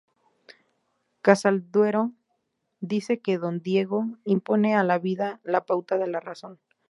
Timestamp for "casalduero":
1.21-2.11